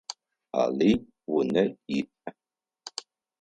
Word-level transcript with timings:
Алый 0.61 0.93
унэ 1.35 1.63
иӏ. 1.97 2.01